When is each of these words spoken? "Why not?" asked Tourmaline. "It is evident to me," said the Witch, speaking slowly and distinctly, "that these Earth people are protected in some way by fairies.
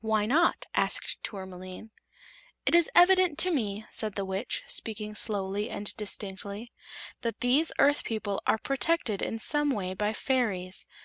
"Why 0.00 0.26
not?" 0.26 0.66
asked 0.74 1.22
Tourmaline. 1.22 1.92
"It 2.66 2.74
is 2.74 2.90
evident 2.96 3.38
to 3.38 3.52
me," 3.52 3.86
said 3.92 4.16
the 4.16 4.24
Witch, 4.24 4.64
speaking 4.66 5.14
slowly 5.14 5.70
and 5.70 5.96
distinctly, 5.96 6.72
"that 7.20 7.38
these 7.38 7.70
Earth 7.78 8.02
people 8.02 8.42
are 8.48 8.58
protected 8.58 9.22
in 9.22 9.38
some 9.38 9.70
way 9.70 9.94
by 9.94 10.12
fairies. 10.12 10.88